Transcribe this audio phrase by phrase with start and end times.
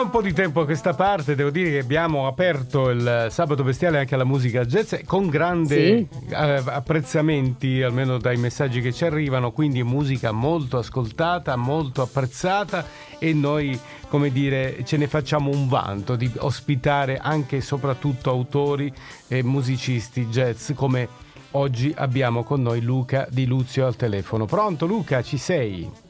[0.00, 3.62] Da un po' di tempo a questa parte devo dire che abbiamo aperto il sabato
[3.62, 6.08] bestiale anche alla musica jazz con grandi sì.
[6.30, 12.86] Eh, apprezzamenti, almeno dai messaggi che ci arrivano, quindi musica molto ascoltata, molto apprezzata
[13.18, 13.78] e noi,
[14.08, 18.90] come dire, ce ne facciamo un vanto di ospitare anche e soprattutto autori
[19.28, 21.08] e musicisti jazz come
[21.50, 24.46] oggi abbiamo con noi Luca Di Luzio al telefono.
[24.46, 26.08] Pronto Luca, ci sei?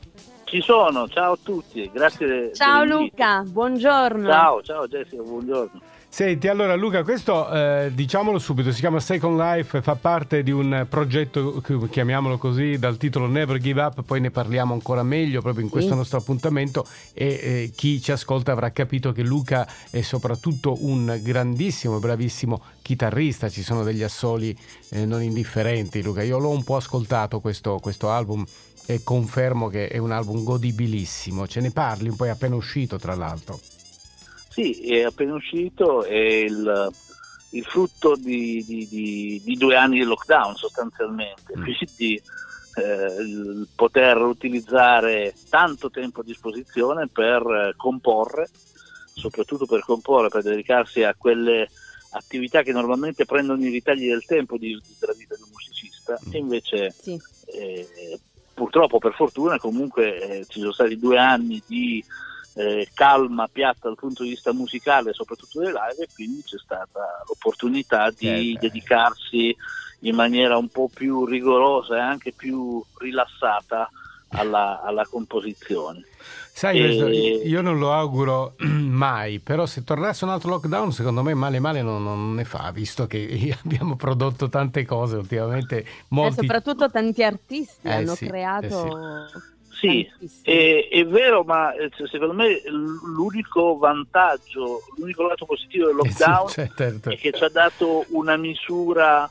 [0.50, 2.52] Ci sono, ciao a tutti, grazie.
[2.52, 4.28] Ciao Luca, buongiorno.
[4.28, 5.80] Ciao, ciao Jessica, buongiorno.
[6.12, 10.86] Senti, allora Luca, questo eh, diciamolo subito, si chiama Second Life, fa parte di un
[10.88, 15.70] progetto, chiamiamolo così, dal titolo Never Give Up, poi ne parliamo ancora meglio proprio in
[15.70, 15.96] questo sì.
[15.96, 21.98] nostro appuntamento e eh, chi ci ascolta avrà capito che Luca è soprattutto un grandissimo
[21.98, 24.54] e bravissimo chitarrista, ci sono degli assoli
[24.90, 28.44] eh, non indifferenti Luca, io l'ho un po' ascoltato questo, questo album
[28.92, 31.46] e confermo che è un album godibilissimo.
[31.46, 33.60] Ce ne parli un po', è appena uscito tra l'altro.
[34.48, 36.90] Sì, è appena uscito, è il,
[37.50, 41.62] il frutto di, di, di, di, due anni di lockdown sostanzialmente, mm.
[41.62, 42.20] quindi
[42.74, 48.48] eh, il poter utilizzare tanto tempo a disposizione per comporre,
[49.14, 51.68] soprattutto per comporre, per dedicarsi a quelle
[52.10, 56.32] attività che normalmente prendono i ritagli del tempo di, della vita di un musicista, mm.
[56.32, 57.20] e invece sì.
[57.46, 58.18] eh,
[58.60, 62.04] purtroppo per fortuna comunque eh, ci sono stati due anni di
[62.56, 67.22] eh, calma piatta dal punto di vista musicale, soprattutto delle live, e quindi c'è stata
[67.26, 69.56] l'opportunità di eh, dedicarsi
[70.00, 73.88] in maniera un po' più rigorosa e anche più rilassata
[74.30, 76.04] alla, alla composizione.
[76.52, 77.48] Sai, e...
[77.48, 81.80] io non lo auguro mai, però se tornasse un altro lockdown, secondo me male male
[81.82, 85.78] non, non ne fa, visto che abbiamo prodotto tante cose ultimamente.
[85.78, 86.40] Eh, molti...
[86.40, 88.86] E soprattutto tanti artisti eh, hanno sì, creato...
[88.86, 89.48] Eh sì.
[89.80, 90.06] Sì,
[90.42, 96.50] è, è, vero, ma eh, secondo me l'unico vantaggio, l'unico lato positivo del lockdown eh
[96.50, 97.08] sì, certo, certo.
[97.08, 99.30] è che ci ha dato una misura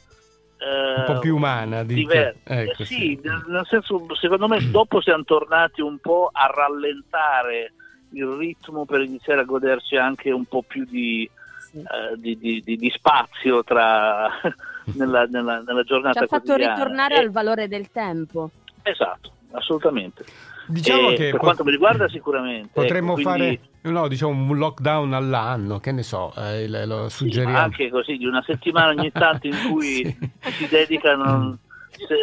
[0.65, 5.81] un po' più umana, diver- ecco, sì, sì, nel senso, secondo me dopo siamo tornati
[5.81, 7.73] un po' a rallentare
[8.11, 11.77] il ritmo per iniziare a goderci anche un po' più di, sì.
[11.77, 14.29] uh, di, di, di spazio tra,
[14.95, 16.19] nella, nella, nella, giornata.
[16.19, 17.19] Ci ha fatto ritornare e...
[17.19, 18.49] al valore del tempo.
[18.81, 20.25] Esatto, assolutamente.
[20.67, 22.69] Diciamo che per pot- quanto mi riguarda sicuramente.
[22.73, 23.59] Potremmo ecco, quindi...
[23.81, 27.57] fare no, diciamo, un lockdown all'anno, che ne so, eh, lo suggeriamo.
[27.57, 30.51] Sì, anche così, di una settimana ogni tanto in cui sì.
[30.51, 31.57] si dedicano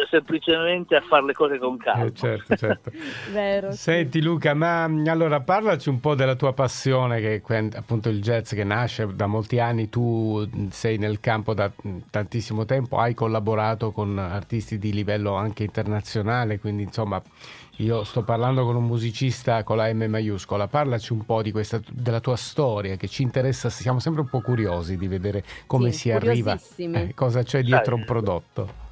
[0.09, 2.05] semplicemente a fare le cose con calma.
[2.05, 2.91] Eh, certo, certo.
[3.31, 8.21] Vero, Senti Luca, ma allora parlaci un po' della tua passione, che è appunto il
[8.21, 11.71] jazz che nasce da molti anni, tu sei nel campo da
[12.09, 17.21] tantissimo tempo, hai collaborato con artisti di livello anche internazionale, quindi insomma
[17.77, 22.19] io sto parlando con un musicista con la M maiuscola, parlaci un po' questa, della
[22.19, 26.11] tua storia che ci interessa, siamo sempre un po' curiosi di vedere come sì, si
[26.11, 28.85] arriva, eh, cosa c'è dietro un prodotto.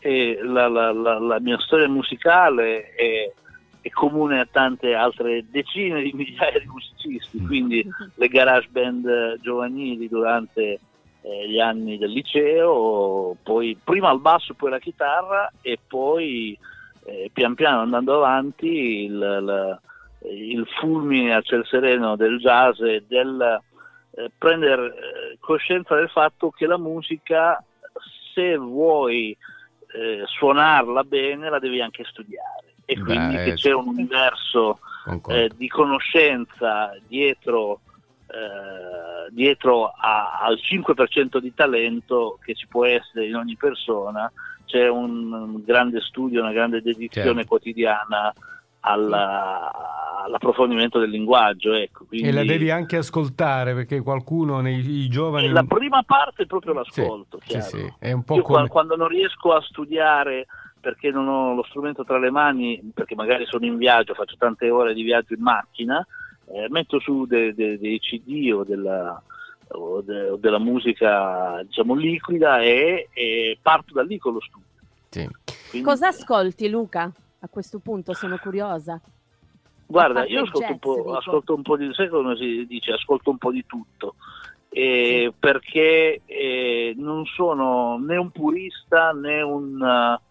[0.00, 3.32] La, la, la, la, mia storia musicale è,
[3.80, 7.46] è, comune a tante altre decine di migliaia di musicisti, mm.
[7.46, 10.80] quindi le garage band giovanili durante
[11.22, 16.56] eh, gli anni del liceo, poi prima il basso, poi la chitarra e poi
[17.04, 19.78] eh, pian piano andando avanti il,
[20.22, 23.60] il, il, fulmine a ciel sereno del jazz e del
[24.12, 27.62] eh, prendere eh, coscienza del fatto che la musica
[28.34, 29.36] se vuoi
[29.94, 34.78] eh, suonarla bene la devi anche studiare e Beh, quindi che c'è un universo
[35.28, 37.80] eh, di conoscenza dietro
[38.26, 44.30] eh, dietro a, al 5% di talento che ci può essere in ogni persona
[44.68, 47.48] c'è un grande studio, una grande dedizione certo.
[47.48, 48.32] quotidiana
[48.80, 51.74] alla, all'approfondimento del linguaggio.
[51.74, 52.04] Ecco.
[52.06, 55.48] Quindi, e la devi anche ascoltare perché qualcuno nei giovani...
[55.48, 57.38] La prima parte è proprio l'ascolto.
[57.44, 57.92] Sì, sì, sì.
[57.98, 58.68] È un po' Io come...
[58.68, 60.46] quando non riesco a studiare
[60.80, 64.70] perché non ho lo strumento tra le mani, perché magari sono in viaggio, faccio tante
[64.70, 66.06] ore di viaggio in macchina,
[66.46, 69.20] eh, metto su dei, dei, dei CD o della,
[69.68, 74.66] o, de, o della musica diciamo liquida e, e, parto da lì con lo studio.
[75.08, 75.28] Sì.
[75.70, 77.10] Quindi, Cosa ascolti Luca?
[77.40, 79.00] A questo punto sono curiosa.
[79.86, 83.30] Guarda, io ascolto, jazz, un po', ascolto un po' di, sai come si dice, ascolto
[83.30, 84.16] un po' di tutto.
[84.70, 85.34] Eh, sì.
[85.38, 90.28] perché eh, non sono né un purista né un, uh,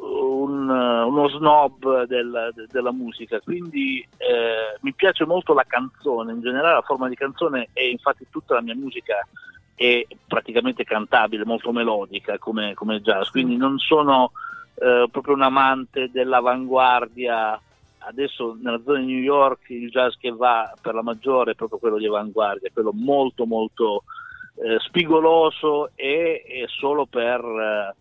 [0.00, 6.40] un, uno snob del, de, della musica, quindi eh, mi piace molto la canzone, in
[6.40, 9.16] generale la forma di canzone e infatti tutta la mia musica
[9.74, 14.32] è praticamente cantabile, molto melodica come, come jazz, quindi non sono
[14.80, 17.60] eh, proprio un amante dell'avanguardia
[18.00, 21.78] adesso nella zona di New York il jazz che va per la maggiore è proprio
[21.78, 24.04] quello di avanguardia, quello molto molto
[24.56, 27.94] eh, spigoloso e, e, solo per eh,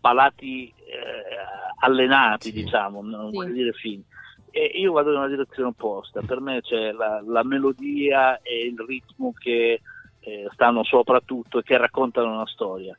[0.00, 2.64] palati eh, allenati, sì.
[2.64, 3.36] diciamo, non sì.
[3.36, 4.04] voglio dire fini.
[4.50, 8.78] E io vado in una direzione opposta, per me c'è la, la melodia e il
[8.86, 9.80] ritmo che
[10.20, 12.96] eh, stanno soprattutto e che raccontano una storia.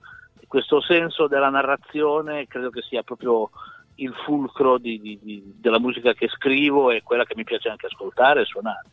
[0.48, 3.50] Questo senso della narrazione credo che sia proprio
[3.96, 7.88] il fulcro di, di, di, della musica che scrivo e quella che mi piace anche
[7.88, 8.90] ascoltare e suonare.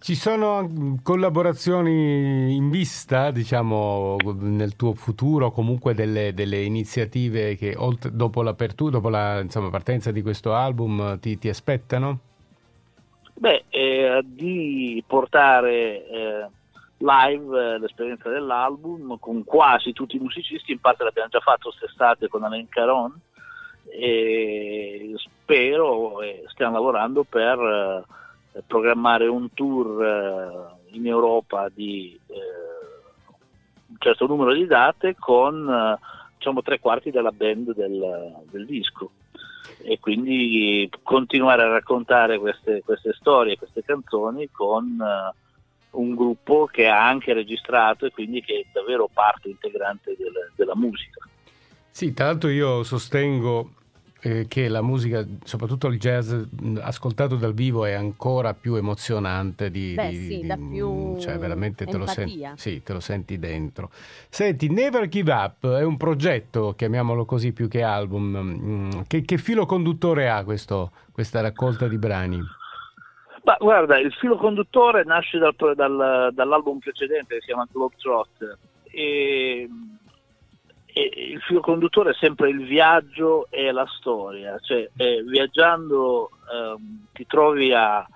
[0.00, 8.14] Ci sono collaborazioni in vista, diciamo, nel tuo futuro, comunque delle, delle iniziative che oltre,
[8.14, 12.20] dopo l'apertura, dopo la insomma, partenza di questo album ti, ti aspettano?
[13.34, 16.48] Beh, eh, di portare eh,
[16.98, 22.28] live eh, l'esperienza dell'album con quasi tutti i musicisti, in parte l'abbiamo già fatto quest'estate
[22.28, 23.18] con Alain Caron
[23.90, 27.58] e spero e stiamo lavorando per
[28.52, 32.34] eh, programmare un tour eh, in Europa di eh,
[33.88, 35.98] un certo numero di date con eh,
[36.36, 39.10] diciamo tre quarti della band del, del, disco.
[39.82, 45.47] E quindi continuare a raccontare queste, queste storie, queste canzoni con uh,
[45.98, 50.76] un gruppo che ha anche registrato e quindi che è davvero parte integrante del, della
[50.76, 51.20] musica.
[51.90, 53.72] Sì, tra l'altro io sostengo
[54.20, 56.32] eh, che la musica, soprattutto il jazz
[56.80, 61.86] ascoltato dal vivo è ancora più emozionante di, Beh, di, sì, di più cioè veramente
[61.86, 63.90] te lo, senti, sì, te lo, senti, dentro.
[64.28, 69.66] Senti, Never Give Up è un progetto, chiamiamolo così più che album, che, che filo
[69.66, 72.40] conduttore ha questo, questa raccolta di brani?
[73.48, 78.58] Ma guarda, il filo conduttore nasce dal, dal, dall'album precedente che si chiama Globetrotter
[78.90, 79.66] e
[80.92, 86.74] e il filo conduttore è sempre il viaggio e la storia, cioè eh, viaggiando eh,
[87.12, 88.06] ti trovi a, a,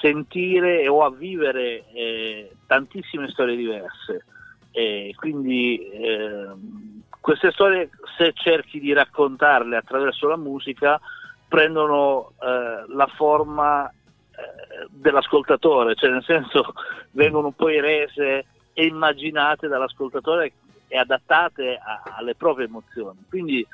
[0.00, 4.24] sentire o a vivere eh, tantissime storie diverse.
[4.70, 11.00] E quindi ehm, queste storie, se cerchi di raccontarle attraverso la musica,
[11.48, 16.74] prendono eh, la forma eh, dell'ascoltatore, cioè nel senso
[17.12, 20.52] vengono poi rese e immaginate dall'ascoltatore
[20.86, 23.24] e adattate a, alle proprie emozioni.
[23.28, 23.66] Quindi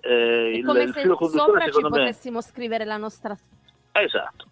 [0.00, 1.98] eh, il, il filo conduttore secondo me...
[1.98, 3.36] potessimo scrivere la nostra
[3.92, 4.46] Esatto,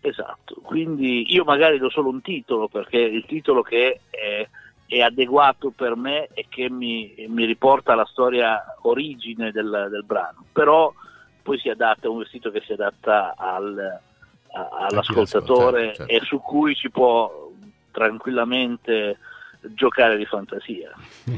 [0.00, 0.56] esatto.
[0.62, 4.46] Quindi io magari do solo un titolo perché il titolo che è,
[4.86, 10.44] è adeguato per me e che mi, mi riporta alla storia origine del, del, brano,
[10.52, 10.92] però
[11.48, 14.00] poi si adatta, è un vestito che si adatta al,
[14.52, 16.12] a, all'ascoltatore certo.
[16.12, 17.50] e su cui ci può
[17.90, 19.16] tranquillamente
[19.62, 20.90] giocare di fantasia.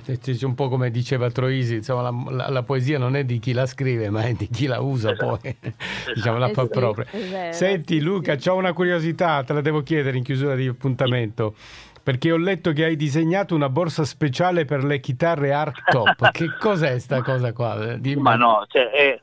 [0.04, 3.52] C'è un po' come diceva Troisi, insomma, la, la, la, poesia non è di chi
[3.52, 5.38] la scrive, ma è di chi la usa esatto.
[5.40, 6.10] poi, esatto.
[6.12, 6.80] diciamo, la fa esatto.
[6.80, 7.52] propria.
[7.52, 11.54] Senti Luca, ho una curiosità, te la devo chiedere in chiusura di appuntamento.
[12.02, 16.30] Perché ho letto che hai disegnato una borsa speciale per le chitarre Arc Top.
[16.32, 17.94] che cos'è sta cosa qua?
[17.94, 18.22] Dimmi.
[18.22, 19.20] Ma no, cioè, è,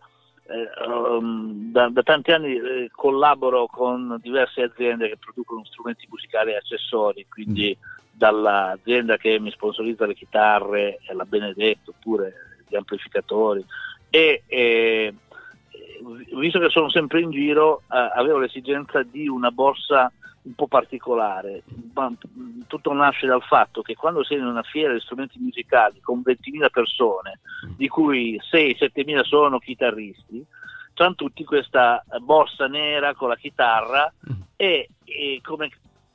[0.50, 6.52] eh, um, da, da, tanti anni eh, collaboro con diverse aziende che producono strumenti musicali
[6.52, 8.00] e accessori, quindi mm.
[8.12, 12.34] dall'azienda che mi sponsorizza le chitarre, la Benedetto, oppure
[12.68, 13.66] gli amplificatori
[14.10, 15.14] e, e
[16.40, 20.12] visto che sono sempre in giro eh, avevo l'esigenza di una borsa
[20.48, 21.64] un po' particolare.
[21.94, 22.12] Ma,
[22.68, 26.70] tutto nasce dal fatto che quando sei in una fiera di strumenti musicali con 20.000
[26.72, 27.40] persone,
[27.76, 30.46] di cui 6-7.000 sono chitarristi,
[30.96, 34.42] hanno tutti questa borsa nera con la chitarra mm.
[34.56, 35.70] e, e come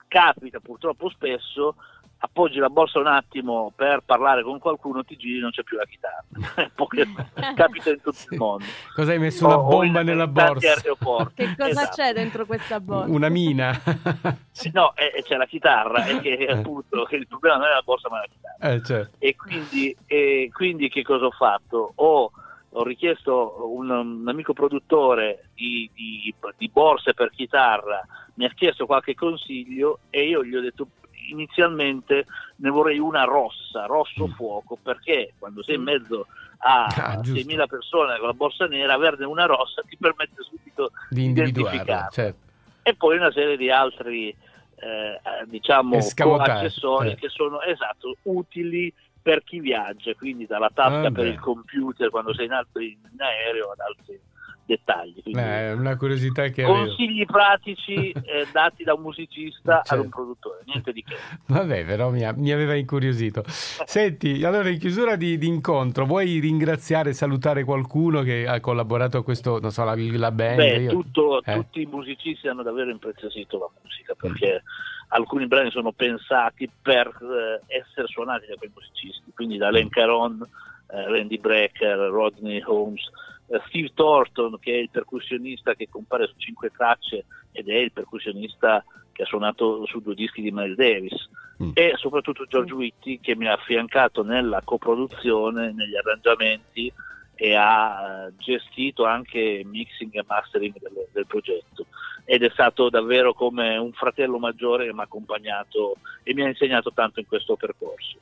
[0.08, 1.76] capita purtroppo spesso,
[2.24, 5.76] appoggi la borsa un attimo per parlare con qualcuno, ti giri e non c'è più
[5.76, 6.24] la chitarra.
[7.54, 8.28] Capita in tutto sì.
[8.30, 8.64] il mondo.
[8.94, 10.74] Cosa hai messo una bomba nella borsa?
[11.34, 11.96] Che cosa esatto.
[11.96, 13.10] c'è dentro questa borsa?
[13.10, 13.80] Una mina.
[14.50, 18.08] sì, no, è, c'è la chitarra, è che appunto il problema non è la borsa
[18.08, 18.72] ma la chitarra.
[18.72, 19.16] Eh, certo.
[19.18, 21.92] E quindi, e quindi che cosa ho fatto?
[21.96, 22.30] Ho
[22.74, 28.00] ho richiesto un, un amico produttore di, di, di, borse per chitarra,
[28.36, 30.86] mi ha chiesto qualche consiglio e io gli ho detto
[31.30, 32.26] inizialmente
[32.56, 34.32] ne vorrei una rossa, rosso mm.
[34.32, 36.26] fuoco, perché quando sei in mezzo
[36.58, 41.30] a ah, 6.000 persone con la borsa nera, averne una rossa ti permette subito di
[41.30, 42.08] identificarla.
[42.10, 42.50] Certo.
[42.82, 47.26] E poi una serie di altri eh, diciamo accessori certo.
[47.26, 52.34] che sono esatto, utili per chi viaggia, quindi dalla tasca ah, per il computer quando
[52.34, 54.20] sei in, altri, in aereo ad altri
[54.76, 55.22] dettagli.
[55.34, 59.94] È una curiosità che Consigli pratici eh, dati da un musicista certo.
[59.94, 61.16] ad un produttore, niente di che.
[61.46, 63.42] Vabbè, però mi, mi aveva incuriosito.
[63.46, 69.22] Senti, allora in chiusura di, di, incontro, vuoi ringraziare, salutare qualcuno che ha collaborato a
[69.22, 70.56] questo, non so, la, la band?
[70.56, 70.90] Beh, Io...
[70.90, 71.54] tutto, eh?
[71.54, 74.62] tutti i musicisti hanno davvero impreziosito la musica, perché...
[74.62, 79.88] Mm alcuni brani sono pensati per eh, essere suonati da quei musicisti, quindi da Len
[79.88, 80.42] Caron,
[80.92, 86.34] eh, Randy Brecker, Rodney Holmes, eh, Steve Thornton che è il percussionista che compare su
[86.36, 91.28] cinque tracce ed è il percussionista che ha suonato su due dischi di Miles Davis
[91.62, 91.70] mm.
[91.74, 96.92] e soprattutto George Whitty che mi ha affiancato nella coproduzione, negli arrangiamenti
[97.34, 101.86] e ha eh, gestito anche mixing e mastering del, del, progetto
[102.24, 106.48] ed è stato davvero come un fratello maggiore che mi ha accompagnato e mi ha
[106.48, 108.18] insegnato tanto in questo percorso.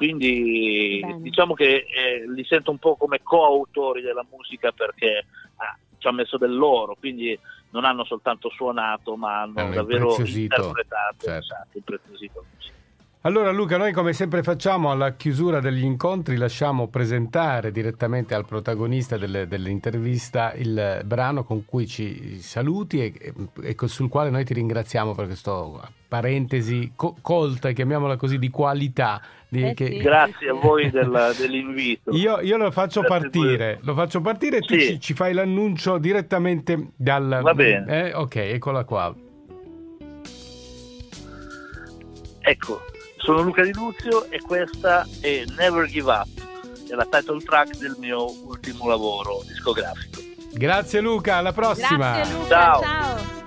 [0.00, 1.20] Quindi Bene.
[1.20, 5.26] diciamo che eh, li sento un po' come coautori della musica perché
[5.56, 7.38] ah, ci ha messo del loro, quindi
[7.72, 11.44] non hanno soltanto suonato ma hanno, hanno davvero interpretato, certo.
[11.44, 12.78] esatto, impreziosito la musica.
[13.22, 19.18] Allora Luca, noi come sempre facciamo alla chiusura degli incontri lasciamo presentare direttamente al protagonista
[19.18, 25.14] delle, dell'intervista il brano con cui ci saluti e, e, sul quale noi ti ringraziamo
[25.14, 25.52] per questa
[26.08, 29.20] parentesi co- colta, chiamiamola così, di qualità.
[29.46, 29.88] Di, eh che...
[29.88, 29.98] sì.
[29.98, 32.16] Grazie a voi della, dell'invito.
[32.16, 34.80] Io, io, lo faccio Grazie partire, lo faccio partire e tu sì.
[34.80, 37.40] ci, ci, fai l'annuncio direttamente dal...
[37.42, 38.08] Va bene.
[38.08, 39.14] Eh, ok, eccola qua.
[42.42, 42.80] Ecco,
[43.20, 46.28] sono Luca Di Luzio e questa è Never Give Up,
[46.88, 50.20] è la title track del mio ultimo lavoro discografico.
[50.52, 52.14] Grazie Luca, alla prossima.
[52.14, 52.80] Grazie Luca, ciao.
[52.80, 53.39] ciao.